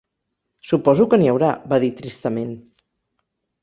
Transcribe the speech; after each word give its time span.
"Suposo 0.69 1.07
que 1.13 1.21
n'hi 1.21 1.31
haurà", 1.35 1.53
va 1.75 1.81
dir 1.87 1.93
tristament. 2.03 2.61